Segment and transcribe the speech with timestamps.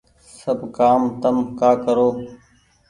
[0.39, 2.09] سب ڪآم تم ڪآ ڪرو